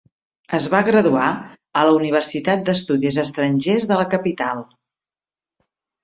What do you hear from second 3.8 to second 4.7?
de la capital.